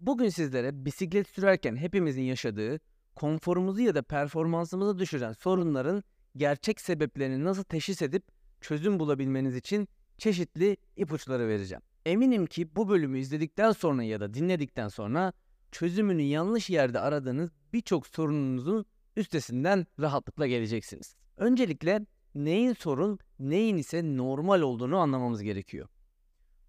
[0.00, 2.80] Bugün sizlere bisiklet sürerken hepimizin yaşadığı,
[3.14, 6.04] konforumuzu ya da performansımızı düşüren sorunların
[6.36, 8.24] gerçek sebeplerini nasıl teşhis edip
[8.60, 11.82] çözüm bulabilmeniz için çeşitli ipuçları vereceğim.
[12.06, 15.32] Eminim ki bu bölümü izledikten sonra ya da dinledikten sonra
[15.72, 18.84] çözümünü yanlış yerde aradığınız birçok sorununuzun
[19.16, 21.14] üstesinden rahatlıkla geleceksiniz.
[21.36, 25.88] Öncelikle neyin sorun, neyin ise normal olduğunu anlamamız gerekiyor.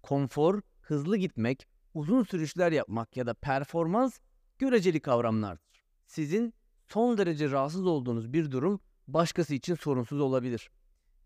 [0.02, 4.18] Konfor, hızlı gitmek, uzun sürüşler yapmak ya da performans
[4.58, 5.84] göreceli kavramlardır.
[6.06, 6.54] Sizin
[6.88, 10.70] son derece rahatsız olduğunuz bir durum başkası için sorunsuz olabilir.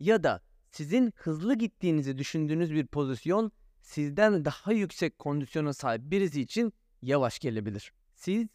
[0.00, 6.72] Ya da sizin hızlı gittiğinizi düşündüğünüz bir pozisyon sizden daha yüksek kondisyona sahip birisi için
[7.02, 7.92] yavaş gelebilir.
[8.14, 8.46] Siz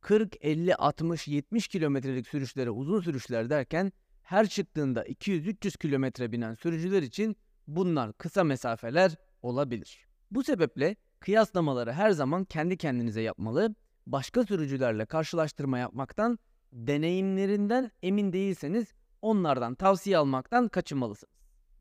[0.00, 3.92] 40, 50, 60, 70 kilometrelik sürüşlere uzun sürüşler derken
[4.22, 10.06] her çıktığında 200-300 kilometre binen sürücüler için bunlar kısa mesafeler olabilir.
[10.30, 13.74] Bu sebeple kıyaslamaları her zaman kendi kendinize yapmalı,
[14.06, 16.38] başka sürücülerle karşılaştırma yapmaktan,
[16.72, 18.86] deneyimlerinden emin değilseniz
[19.22, 21.34] onlardan tavsiye almaktan kaçınmalısınız.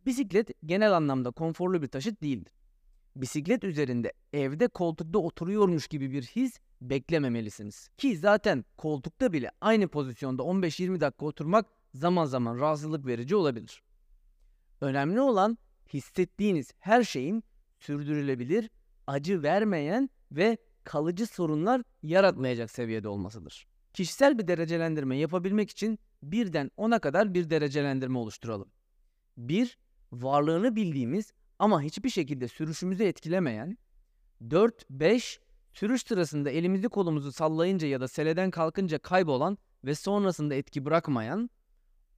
[0.05, 2.53] Bisiklet genel anlamda konforlu bir taşıt değildir.
[3.15, 7.89] Bisiklet üzerinde evde koltukta oturuyormuş gibi bir his beklememelisiniz.
[7.97, 13.83] Ki zaten koltukta bile aynı pozisyonda 15-20 dakika oturmak zaman zaman rahatsızlık verici olabilir.
[14.81, 15.57] Önemli olan
[15.93, 17.43] hissettiğiniz her şeyin
[17.79, 18.69] sürdürülebilir,
[19.09, 23.67] acı vermeyen ve kalıcı sorunlar yaratmayacak seviyede olmasıdır.
[23.93, 28.69] Kişisel bir derecelendirme yapabilmek için birden 10'a kadar bir derecelendirme oluşturalım.
[29.37, 29.77] 1.
[30.11, 33.77] Varlığını bildiğimiz ama hiçbir şekilde sürüşümüzü etkilemeyen.
[34.49, 34.89] 4.
[34.89, 35.39] 5.
[35.73, 41.49] Sürüş sırasında elimizi kolumuzu sallayınca ya da seleden kalkınca kaybolan ve sonrasında etki bırakmayan.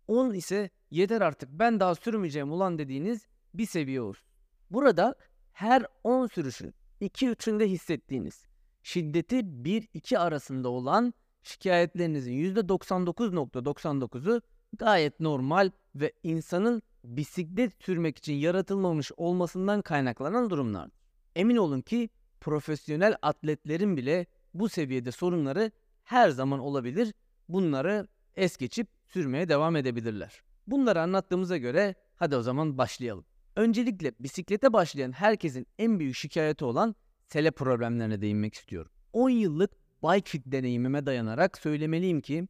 [0.07, 4.23] 10 ise yeter artık ben daha sürmeyeceğim ulan dediğiniz bir seviye olur.
[4.69, 5.15] Burada
[5.53, 8.45] her 10 sürüşün 2-3'ünde hissettiğiniz
[8.83, 11.13] şiddeti 1-2 arasında olan
[11.43, 14.41] şikayetlerinizin %99.99'u
[14.73, 21.01] gayet normal ve insanın bisiklet sürmek için yaratılmamış olmasından kaynaklanan durumlardır.
[21.35, 22.09] Emin olun ki
[22.41, 25.71] profesyonel atletlerin bile bu seviyede sorunları
[26.03, 27.13] her zaman olabilir.
[27.49, 30.41] Bunları es geçip sürmeye devam edebilirler.
[30.67, 33.25] Bunları anlattığımıza göre hadi o zaman başlayalım.
[33.55, 36.95] Öncelikle bisiklete başlayan herkesin en büyük şikayeti olan
[37.27, 38.91] sele problemlerine değinmek istiyorum.
[39.13, 39.71] 10 yıllık
[40.03, 42.47] bike fit deneyimime dayanarak söylemeliyim ki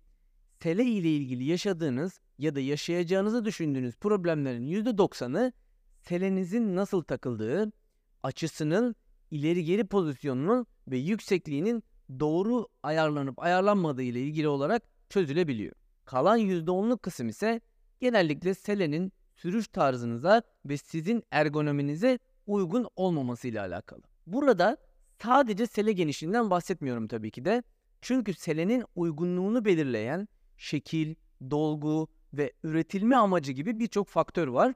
[0.64, 5.54] sele ile ilgili yaşadığınız ya da yaşayacağınızı düşündüğünüz problemlerin %90'ı
[6.02, 7.72] selenizin nasıl takıldığı,
[8.24, 8.96] açısının,
[9.32, 11.84] ileri geri pozisyonunun ve yüksekliğinin
[12.20, 15.76] doğru ayarlanıp ayarlanmadığı ile ilgili olarak çözülebiliyor.
[16.06, 17.62] Kalan %10'luk kısım ise
[18.00, 24.02] genellikle selenin sürüş tarzınıza ve sizin ergonominize uygun olmaması ile alakalı.
[24.28, 24.78] Burada
[25.24, 27.64] sadece sele genişliğinden bahsetmiyorum tabii ki de.
[28.02, 31.16] Çünkü selenin uygunluğunu belirleyen şekil,
[31.50, 34.74] dolgu ve üretilme amacı gibi birçok faktör var.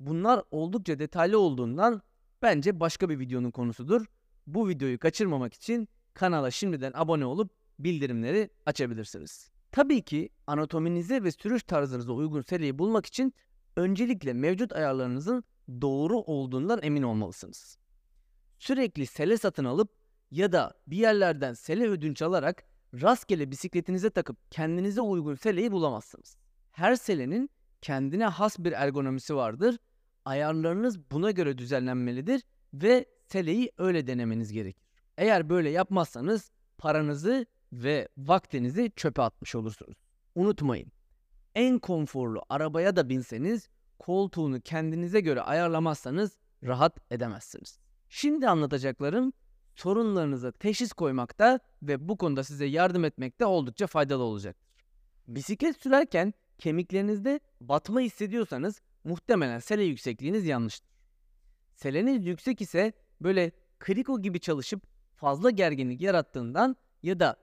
[0.00, 2.02] Bunlar oldukça detaylı olduğundan
[2.42, 4.06] bence başka bir videonun konusudur.
[4.46, 9.50] Bu videoyu kaçırmamak için kanala şimdiden abone olup bildirimleri açabilirsiniz.
[9.72, 13.34] Tabii ki anatominize ve sürüş tarzınıza uygun seleyi bulmak için
[13.76, 15.44] öncelikle mevcut ayarlarınızın
[15.80, 17.78] doğru olduğundan emin olmalısınız.
[18.58, 19.90] Sürekli sele satın alıp
[20.30, 22.64] ya da bir yerlerden sele ödünç alarak
[22.94, 26.36] rastgele bisikletinize takıp kendinize uygun seleyi bulamazsınız.
[26.72, 29.78] Her selenin kendine has bir ergonomisi vardır.
[30.24, 32.42] Ayarlarınız buna göre düzenlenmelidir
[32.74, 34.84] ve seleyi öyle denemeniz gerekir.
[35.18, 39.96] Eğer böyle yapmazsanız paranızı ve vaktinizi çöpe atmış olursunuz.
[40.34, 40.92] Unutmayın.
[41.54, 43.68] En konforlu arabaya da binseniz
[43.98, 47.78] koltuğunu kendinize göre ayarlamazsanız rahat edemezsiniz.
[48.08, 49.32] Şimdi anlatacaklarım
[49.74, 54.70] sorunlarınıza teşhis koymakta ve bu konuda size yardım etmekte oldukça faydalı olacaktır.
[55.28, 60.90] Bisiklet sürerken kemiklerinizde batma hissediyorsanız muhtemelen sele yüksekliğiniz yanlıştır.
[61.74, 64.82] Seleniz yüksek ise böyle kriko gibi çalışıp
[65.16, 67.36] fazla gerginlik yarattığından ya da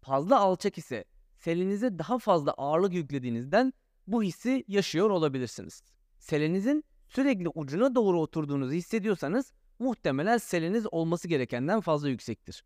[0.00, 1.04] fazla alçak ise
[1.44, 3.72] selenize daha fazla ağırlık yüklediğinizden
[4.06, 5.82] bu hissi yaşıyor olabilirsiniz.
[6.18, 12.64] Selenizin sürekli ucuna doğru oturduğunuzu hissediyorsanız muhtemelen seleniz olması gerekenden fazla yüksektir.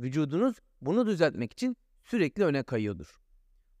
[0.00, 3.20] Vücudunuz bunu düzeltmek için sürekli öne kayıyordur.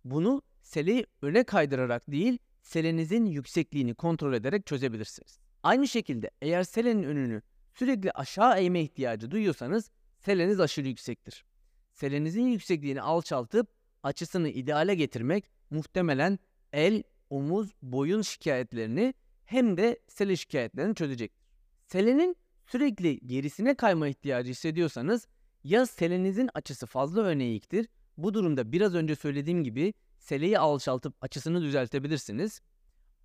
[0.04, 5.38] Bunu seleyi öne kaydırarak değil, selenizin yüksekliğini kontrol ederek çözebilirsiniz.
[5.62, 7.42] Aynı şekilde eğer selenin önünü
[7.74, 11.44] sürekli aşağı eğme ihtiyacı duyuyorsanız seleniz aşırı yüksektir.
[11.92, 16.38] Selenizin yüksekliğini alçaltıp açısını ideale getirmek muhtemelen
[16.72, 19.14] el, omuz, boyun şikayetlerini
[19.44, 21.46] hem de sele şikayetlerini çözecektir.
[21.86, 22.36] Selenin
[22.66, 25.28] sürekli gerisine kayma ihtiyacı hissediyorsanız
[25.64, 27.88] Ya selenizin açısı fazla öne eğiktir.
[28.16, 32.60] Bu durumda biraz önce söylediğim gibi seleyi alçaltıp açısını düzeltebilirsiniz.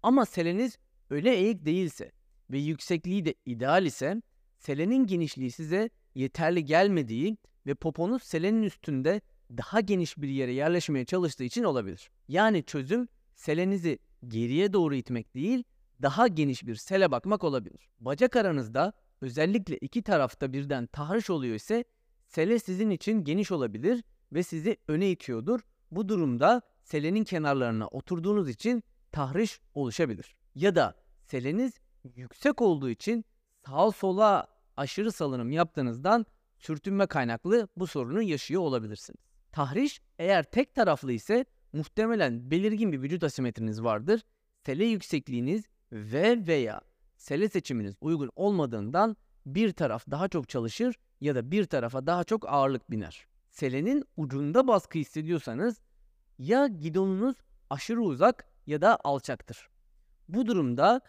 [0.03, 0.77] Ama seleniz
[1.09, 2.11] öyle eğik değilse
[2.51, 4.21] ve yüksekliği de ideal ise
[4.57, 11.43] selenin genişliği size yeterli gelmediği ve poponuz selenin üstünde daha geniş bir yere yerleşmeye çalıştığı
[11.43, 12.09] için olabilir.
[12.27, 15.63] Yani çözüm selenizi geriye doğru itmek değil,
[16.01, 17.89] daha geniş bir sele bakmak olabilir.
[17.99, 21.83] Bacak aranızda özellikle iki tarafta birden tahriş oluyor ise
[22.27, 24.03] sele sizin için geniş olabilir
[24.33, 25.59] ve sizi öne itiyordur.
[25.91, 30.35] Bu durumda selenin kenarlarına oturduğunuz için tahriş oluşabilir.
[30.55, 31.73] Ya da seleniz
[32.15, 33.25] yüksek olduğu için
[33.65, 34.47] sağ sola
[34.77, 36.25] aşırı salınım yaptığınızdan
[36.57, 39.34] sürtünme kaynaklı bu sorunu yaşıyor olabilirsiniz.
[39.55, 44.21] Tahriş eğer tek taraflı ise muhtemelen belirgin bir vücut asimetriniz vardır.
[44.65, 46.81] Sele yüksekliğiniz ve veya
[47.17, 52.49] sele seçiminiz uygun olmadığından bir taraf daha çok çalışır ya da bir tarafa daha çok
[52.49, 53.27] ağırlık biner.
[53.51, 55.81] Selenin ucunda baskı hissediyorsanız
[56.39, 57.35] ya gidonunuz
[57.69, 59.69] aşırı uzak ya da alçaktır.
[60.29, 61.01] Bu durumda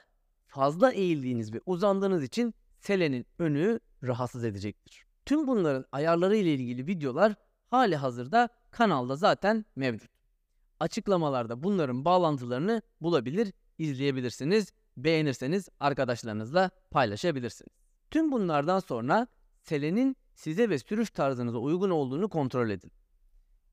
[0.47, 5.05] fazla eğildiğiniz ve uzandığınız için selenin önü rahatsız edecektir.
[5.25, 7.35] Tüm bunların ayarları ile ilgili videolar
[7.71, 10.11] hali hazırda kanalda zaten mevcut.
[10.81, 14.73] Açıklamalarda bunların bağlantılarını bulabilir, izleyebilirsiniz.
[14.97, 17.73] Beğenirseniz arkadaşlarınızla paylaşabilirsiniz.
[18.11, 19.27] Tüm bunlardan sonra
[19.63, 22.93] selenin size ve sürüş tarzınıza uygun olduğunu kontrol edin.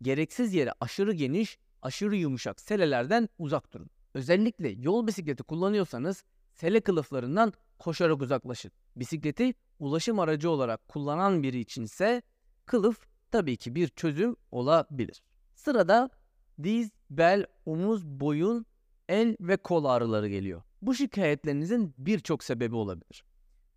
[0.01, 3.89] Gereksiz yere aşırı geniş, aşırı yumuşak selelerden uzak durun.
[4.13, 6.24] Özellikle yol bisikleti kullanıyorsanız
[6.54, 8.72] sele kılıflarından koşarak uzaklaşın.
[8.96, 12.22] Bisikleti ulaşım aracı olarak kullanan biri içinse
[12.66, 15.24] kılıf tabii ki bir çözüm olabilir.
[15.56, 16.10] Sırada
[16.64, 18.66] diz, bel, omuz, boyun,
[19.10, 20.62] el ve kol ağrıları geliyor.
[20.82, 23.24] Bu şikayetlerinizin birçok sebebi olabilir.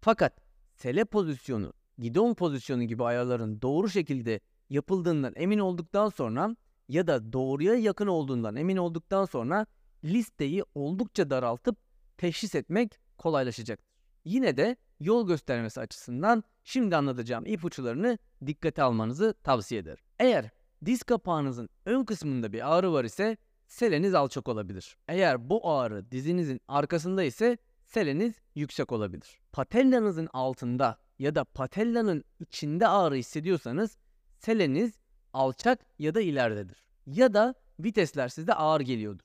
[0.00, 0.40] Fakat
[0.74, 6.56] sele pozisyonu, gidon pozisyonu gibi ayarların doğru şekilde yapıldığından emin olduktan sonra
[6.88, 9.66] ya da doğruya yakın olduğundan emin olduktan sonra
[10.04, 11.76] listeyi oldukça daraltıp
[12.18, 13.85] teşhis etmek kolaylaşacaktır.
[14.26, 20.04] Yine de yol göstermesi açısından şimdi anlatacağım ipuçlarını dikkate almanızı tavsiye ederim.
[20.18, 20.50] Eğer
[20.84, 23.36] diz kapağınızın ön kısmında bir ağrı var ise
[23.66, 24.96] seleniz alçak olabilir.
[25.08, 29.38] Eğer bu ağrı dizinizin arkasında ise seleniz yüksek olabilir.
[29.52, 33.96] Patellanızın altında ya da patellanın içinde ağrı hissediyorsanız
[34.38, 34.92] seleniz
[35.32, 36.84] alçak ya da ileridedir.
[37.06, 39.24] Ya da vitesler size ağır geliyordur.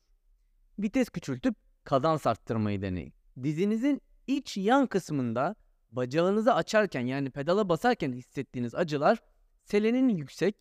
[0.79, 3.13] Vites küçültüp kadans arttırmayı deneyin.
[3.43, 4.01] Dizinizin
[4.37, 5.55] iç yan kısmında
[5.91, 9.19] bacağınızı açarken yani pedala basarken hissettiğiniz acılar
[9.63, 10.55] selenin yüksek,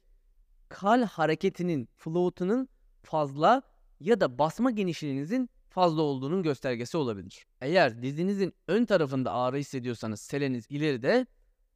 [0.69, 2.69] kal hareketinin, float'unun
[3.03, 3.63] fazla
[4.01, 7.47] ya da basma genişliğinizin fazla olduğunun göstergesi olabilir.
[7.61, 11.27] Eğer dizinizin ön tarafında ağrı hissediyorsanız seleniz ileride,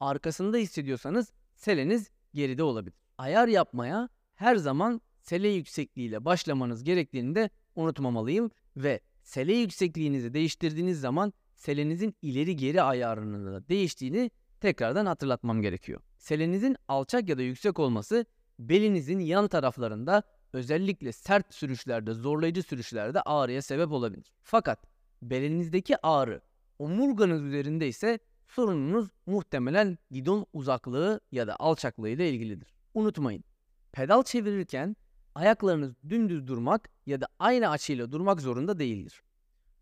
[0.01, 2.95] arkasında hissediyorsanız seleniz geride olabilir.
[3.19, 11.33] Ayar yapmaya her zaman sele yüksekliğiyle başlamanız gerektiğini de unutmamalıyım ve sele yüksekliğinizi değiştirdiğiniz zaman
[11.55, 14.31] selenizin ileri geri ayarının da değiştiğini
[14.61, 16.01] tekrardan hatırlatmam gerekiyor.
[16.19, 18.27] Selenizin alçak ya da yüksek olması
[18.59, 20.23] belinizin yan taraflarında
[20.53, 24.33] özellikle sert sürüşlerde, zorlayıcı sürüşlerde ağrıya sebep olabilir.
[24.43, 24.87] Fakat
[25.23, 26.41] belinizdeki ağrı
[26.79, 28.19] omurganız üzerinde ise
[28.49, 32.75] sorununuz muhtemelen gidon uzaklığı ya da alçaklığı ile ilgilidir.
[32.95, 33.45] Unutmayın,
[33.93, 34.97] pedal çevirirken
[35.35, 39.23] ayaklarınız dümdüz durmak ya da aynı açıyla durmak zorunda değildir.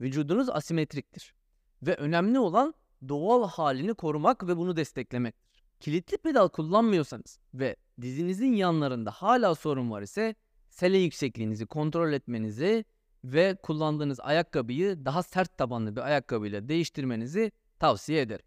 [0.00, 1.35] Vücudunuz asimetriktir
[1.82, 2.74] ve önemli olan
[3.08, 5.62] doğal halini korumak ve bunu desteklemektir.
[5.80, 10.34] Kilitli pedal kullanmıyorsanız ve dizinizin yanlarında hala sorun var ise
[10.70, 12.84] sele yüksekliğinizi kontrol etmenizi
[13.24, 18.44] ve kullandığınız ayakkabıyı daha sert tabanlı bir ayakkabıyla değiştirmenizi tavsiye ederim.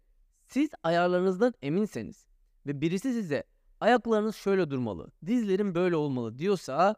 [0.48, 2.26] Siz ayarlarınızdan eminseniz
[2.66, 3.44] ve birisi size
[3.80, 6.96] ayaklarınız şöyle durmalı, dizlerin böyle olmalı diyorsa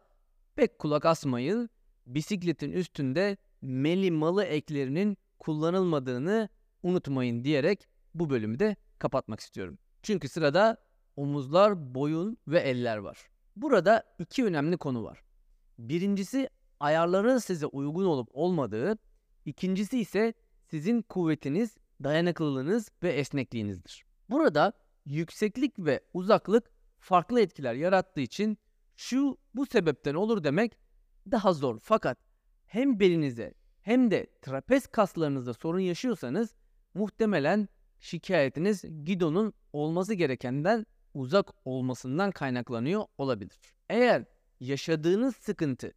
[0.55, 1.69] pek kulak asmayın.
[2.05, 6.49] Bisikletin üstünde melimalı eklerinin kullanılmadığını
[6.83, 9.77] unutmayın diyerek bu bölümü de kapatmak istiyorum.
[10.03, 10.77] Çünkü sırada
[11.15, 13.17] omuzlar, boyun ve eller var.
[13.55, 15.23] Burada iki önemli konu var.
[15.79, 18.97] Birincisi ayarların size uygun olup olmadığı,
[19.45, 20.33] ikincisi ise
[20.67, 24.05] sizin kuvvetiniz, dayanıklılığınız ve esnekliğinizdir.
[24.29, 24.73] Burada
[25.05, 28.57] yükseklik ve uzaklık farklı etkiler yarattığı için
[28.95, 30.77] şu bu sebepten olur demek
[31.31, 31.79] daha zor.
[31.79, 32.17] Fakat
[32.65, 36.55] hem belinize hem de trapez kaslarınızda sorun yaşıyorsanız
[36.93, 37.69] muhtemelen
[37.99, 43.59] şikayetiniz gidonun olması gerekenden uzak olmasından kaynaklanıyor olabilir.
[43.89, 44.25] Eğer
[44.59, 45.93] yaşadığınız sıkıntı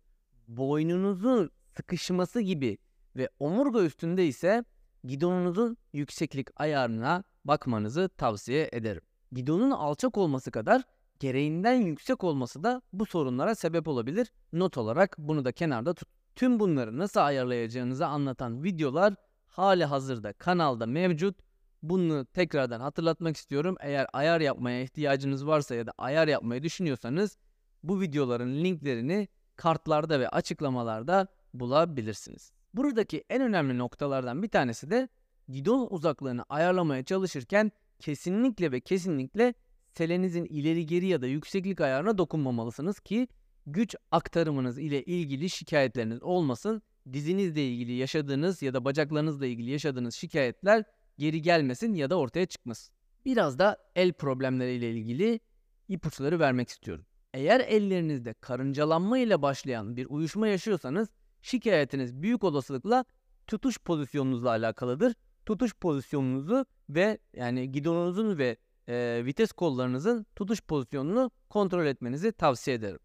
[0.48, 2.78] boynunuzun sıkışması gibi
[3.16, 4.64] ve omurga üstünde ise
[5.04, 9.02] gidonunuzun yükseklik ayarına bakmanızı tavsiye ederim.
[9.32, 10.82] Gidonun alçak olması kadar
[11.20, 14.32] gereğinden yüksek olması da bu sorunlara sebep olabilir.
[14.52, 16.08] Not olarak bunu da kenarda tut.
[16.36, 19.14] Tüm bunları nasıl ayarlayacağınızı anlatan videolar
[19.46, 21.36] hali hazırda kanalda mevcut.
[21.82, 23.76] Bunu tekrardan hatırlatmak istiyorum.
[23.80, 27.36] Eğer ayar yapmaya ihtiyacınız varsa ya da ayar yapmayı düşünüyorsanız
[27.82, 32.52] bu videoların linklerini kartlarda ve açıklamalarda bulabilirsiniz.
[32.74, 35.08] Buradaki en önemli noktalardan bir tanesi de
[35.48, 39.54] gidon uzaklığını ayarlamaya çalışırken kesinlikle ve kesinlikle
[39.94, 43.28] selenizin ileri geri ya da yükseklik ayarına dokunmamalısınız ki
[43.66, 46.82] güç aktarımınız ile ilgili şikayetleriniz olmasın.
[47.12, 50.84] Dizinizle ilgili yaşadığınız ya da bacaklarınızla ilgili yaşadığınız şikayetler
[51.18, 52.94] geri gelmesin ya da ortaya çıkmasın.
[53.24, 55.40] Biraz da el problemleriyle ilgili
[55.88, 57.06] ipuçları vermek istiyorum.
[57.34, 61.08] Eğer ellerinizde karıncalanma ile başlayan bir uyuşma yaşıyorsanız
[61.42, 63.04] şikayetiniz büyük olasılıkla
[63.46, 65.14] tutuş pozisyonunuzla alakalıdır.
[65.46, 68.56] Tutuş pozisyonunuzu ve yani gidonunuzun ve
[68.88, 72.98] e, vites kollarınızın tutuş pozisyonunu kontrol etmenizi tavsiye ederim.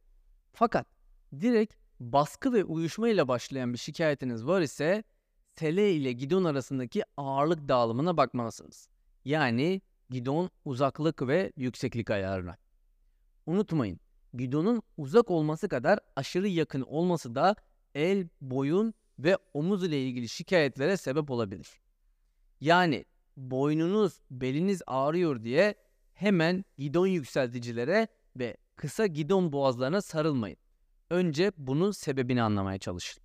[0.57, 0.87] Fakat
[1.41, 5.03] direkt baskı ve uyuşma ile başlayan bir şikayetiniz var ise
[5.55, 8.89] tele ile gidon arasındaki ağırlık dağılımına bakmalısınız.
[9.25, 12.57] Yani gidon uzaklık ve yükseklik ayarına.
[13.45, 13.99] Unutmayın,
[14.33, 17.55] gidonun uzak olması kadar aşırı yakın olması da
[17.95, 21.67] el, boyun ve omuz ile ilgili şikayetlere sebep olabilir.
[22.61, 25.75] Yani boynunuz, beliniz ağrıyor diye
[26.13, 30.57] hemen gidon yükselticilere ve kısa gidon boğazlarına sarılmayın.
[31.09, 33.23] Önce bunun sebebini anlamaya çalışın.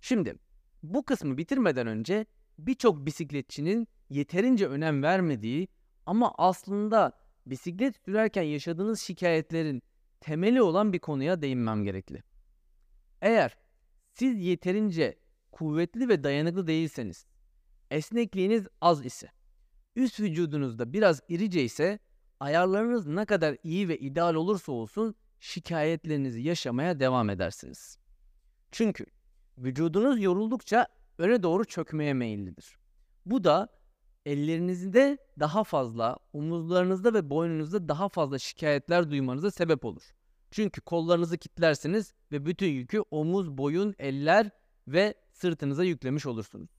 [0.00, 0.34] Şimdi
[0.82, 2.26] bu kısmı bitirmeden önce
[2.58, 5.68] birçok bisikletçinin yeterince önem vermediği
[6.06, 7.12] ama aslında
[7.46, 9.82] bisiklet sürerken yaşadığınız şikayetlerin
[10.20, 12.22] temeli olan bir konuya değinmem gerekli.
[13.22, 13.56] Eğer
[14.12, 15.18] siz yeterince
[15.52, 17.26] kuvvetli ve dayanıklı değilseniz,
[17.90, 19.30] esnekliğiniz az ise,
[19.96, 21.98] üst vücudunuzda biraz irice ise
[22.40, 27.98] ayarlarınız ne kadar iyi ve ideal olursa olsun şikayetlerinizi yaşamaya devam edersiniz.
[28.72, 29.06] Çünkü
[29.58, 30.86] vücudunuz yoruldukça
[31.18, 32.78] öne doğru çökmeye meyillidir.
[33.26, 33.68] Bu da
[34.26, 40.02] ellerinizde daha fazla, omuzlarınızda ve boynunuzda daha fazla şikayetler duymanıza sebep olur.
[40.50, 44.50] Çünkü kollarınızı kitlersiniz ve bütün yükü omuz, boyun, eller
[44.88, 46.70] ve sırtınıza yüklemiş olursunuz.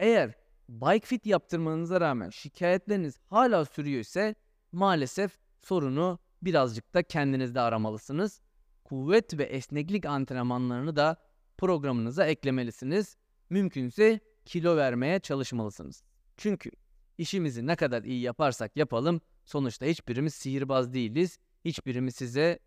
[0.00, 0.34] Eğer
[0.68, 4.34] bike fit yaptırmanıza rağmen şikayetleriniz hala sürüyor ise
[4.72, 8.40] maalesef sorunu birazcık da kendinizde aramalısınız.
[8.84, 11.16] Kuvvet ve esneklik antrenmanlarını da
[11.58, 13.16] programınıza eklemelisiniz.
[13.50, 16.02] Mümkünse kilo vermeye çalışmalısınız.
[16.36, 16.70] Çünkü
[17.18, 21.38] işimizi ne kadar iyi yaparsak yapalım sonuçta hiçbirimiz sihirbaz değiliz.
[21.64, 22.58] Hiçbirimiz size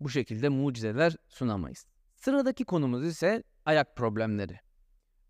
[0.00, 1.86] bu şekilde mucizeler sunamayız.
[2.16, 4.60] Sıradaki konumuz ise ayak problemleri.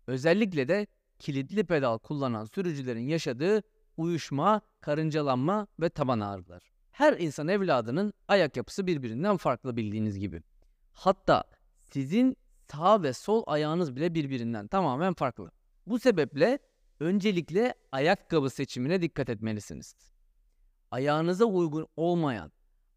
[0.07, 0.87] Özellikle de
[1.21, 3.63] kilitli pedal kullanan sürücülerin yaşadığı
[3.97, 6.63] uyuşma, karıncalanma ve taban ağrıları.
[6.91, 10.43] Her insan evladının ayak yapısı birbirinden farklı bildiğiniz gibi.
[10.93, 11.43] Hatta
[11.91, 12.37] sizin
[12.71, 15.51] sağ ve sol ayağınız bile birbirinden tamamen farklı.
[15.87, 16.59] Bu sebeple
[16.99, 19.95] öncelikle ayakkabı seçimine dikkat etmelisiniz.
[20.91, 22.51] Ayağınıza uygun olmayan,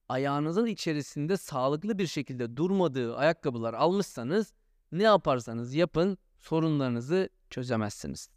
[0.08, 4.52] ayağınızın içerisinde sağlıklı bir şekilde durmadığı ayakkabılar almışsanız
[4.92, 8.28] ne yaparsanız yapın sorunlarınızı çözemezsiniz.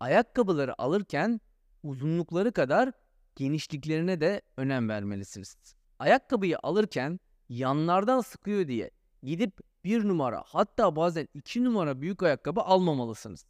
[0.00, 1.40] Ayakkabıları alırken
[1.82, 2.92] uzunlukları kadar
[3.36, 5.56] genişliklerine de önem vermelisiniz.
[5.98, 8.90] Ayakkabıyı alırken yanlardan sıkıyor diye
[9.22, 13.46] gidip bir numara hatta bazen iki numara büyük ayakkabı almamalısınız.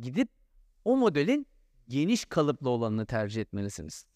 [0.00, 0.28] Gidip
[0.84, 1.46] o modelin
[1.88, 4.06] geniş kalıplı olanını tercih etmelisiniz.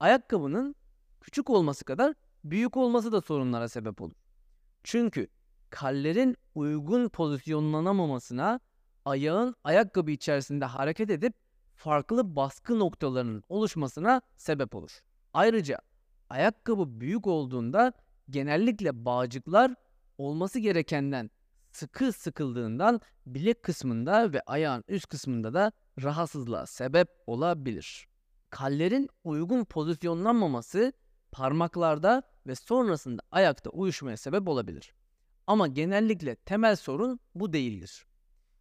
[0.00, 0.74] Ayakkabının
[1.20, 2.14] küçük olması kadar
[2.44, 4.16] büyük olması da sorunlara sebep olur.
[4.84, 5.28] Çünkü
[5.70, 8.60] kallerin uygun pozisyonlanamamasına
[9.04, 11.34] ayağın ayakkabı içerisinde hareket edip
[11.74, 15.00] farklı baskı noktalarının oluşmasına sebep olur.
[15.32, 15.78] Ayrıca
[16.30, 17.92] ayakkabı büyük olduğunda
[18.30, 19.74] genellikle bağcıklar
[20.18, 21.30] olması gerekenden
[21.72, 28.08] sıkı sıkıldığından bilek kısmında ve ayağın üst kısmında da rahatsızlığa sebep olabilir.
[28.50, 30.92] Kallerin uygun pozisyonlanmaması
[31.32, 34.94] parmaklarda ve sonrasında ayakta uyuşmaya sebep olabilir.
[35.46, 38.06] Ama genellikle temel sorun bu değildir.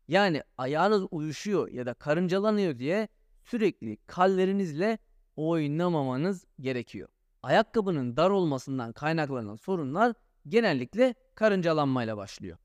[0.08, 3.08] Yani ayağınız uyuşuyor ya da karıncalanıyor diye
[3.44, 4.98] sürekli kallerinizle
[5.36, 7.10] oynamamanız gerekiyor.
[7.44, 10.14] Ayakkabının dar olmasından kaynaklanan sorunlar
[10.48, 12.58] genellikle karıncalanmayla başlıyor.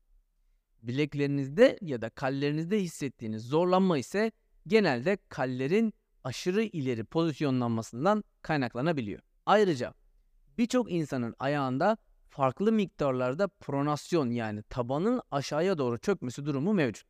[0.83, 4.31] Bileklerinizde ya da kallerinizde hissettiğiniz zorlanma ise
[4.67, 5.93] genelde kallerin
[6.23, 9.21] aşırı ileri pozisyonlanmasından kaynaklanabiliyor.
[9.45, 9.93] Ayrıca
[10.57, 11.97] birçok insanın ayağında
[12.29, 17.08] farklı miktarlarda pronasyon yani tabanın aşağıya doğru çökmesi durumu mevcut.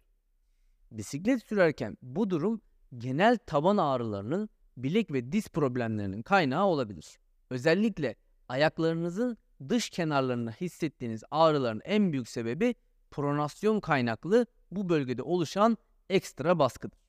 [0.91, 2.61] Bisiklet sürerken bu durum
[2.97, 7.19] genel taban ağrılarının bilek ve diz problemlerinin kaynağı olabilir.
[7.49, 8.15] Özellikle
[8.47, 9.37] ayaklarınızın
[9.69, 12.75] dış kenarlarında hissettiğiniz ağrıların en büyük sebebi
[13.11, 15.77] pronasyon kaynaklı bu bölgede oluşan
[16.09, 16.99] ekstra baskıdır.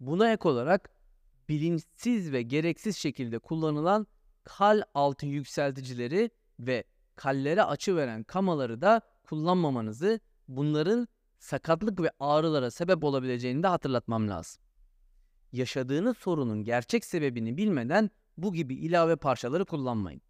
[0.00, 0.90] Buna ek olarak
[1.48, 4.06] bilinçsiz ve gereksiz şekilde kullanılan
[4.44, 6.30] kal altı yükselticileri
[6.60, 6.84] ve
[7.16, 14.62] kallere açı veren kamaları da kullanmamanızı, bunların sakatlık ve ağrılara sebep olabileceğini de hatırlatmam lazım.
[15.52, 20.20] Yaşadığınız sorunun gerçek sebebini bilmeden bu gibi ilave parçaları kullanmayın.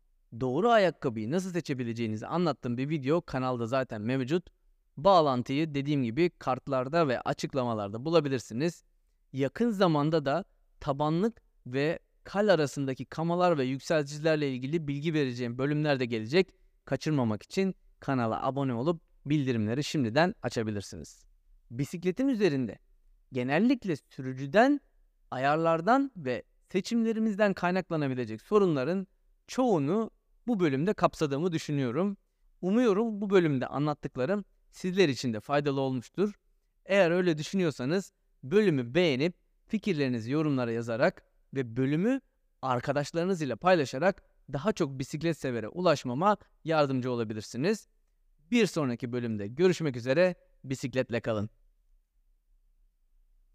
[0.41, 4.51] Doğru ayakkabıyı nasıl seçebileceğinizi anlattığım bir video kanalda zaten mevcut.
[4.97, 8.85] Bağlantıyı dediğim gibi kartlarda ve açıklamalarda bulabilirsiniz.
[9.33, 10.45] Yakın zamanda da
[10.81, 16.55] tabanlık ve kal arasındaki kamalar ve yükselticilerle ilgili bilgi vereceğim bölümler de gelecek.
[16.85, 21.25] Kaçırmamak için kanala abone olup bildirimleri şimdiden açabilirsiniz.
[21.71, 22.79] Bisikletin üzerinde
[23.33, 24.81] genellikle sürücüden,
[25.31, 26.43] ayarlardan ve
[26.73, 29.07] seçimlerimizden kaynaklanabilecek sorunların
[29.47, 30.11] çoğunu
[30.47, 32.17] bu bölümde kapsadığımı düşünüyorum.
[32.61, 36.35] Umuyorum bu bölümde anlattıklarım sizler için de faydalı olmuştur.
[36.85, 39.35] Eğer öyle düşünüyorsanız bölümü beğenip
[39.67, 41.23] fikirlerinizi yorumlara yazarak
[41.55, 42.21] ve bölümü
[42.63, 47.87] arkadaşlarınız ile paylaşarak daha çok bisiklet severe ulaşmama yardımcı olabilirsiniz.
[48.51, 50.35] Bir sonraki bölümde görüşmek üzere.
[50.65, 51.51] Bisikletle kalın.